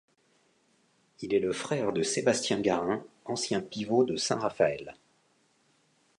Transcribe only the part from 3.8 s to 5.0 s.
de Saint-Raphaël.